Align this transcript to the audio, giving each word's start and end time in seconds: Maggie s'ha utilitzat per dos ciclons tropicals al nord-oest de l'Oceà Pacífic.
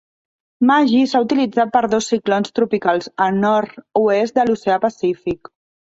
Maggie 0.69 1.09
s'ha 1.11 1.21
utilitzat 1.25 1.73
per 1.75 1.83
dos 1.91 2.09
ciclons 2.13 2.55
tropicals 2.61 3.11
al 3.27 3.37
nord-oest 3.45 4.41
de 4.41 4.47
l'Oceà 4.51 4.79
Pacífic. 4.87 5.53